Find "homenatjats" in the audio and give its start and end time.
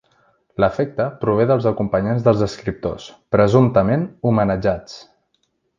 4.31-4.99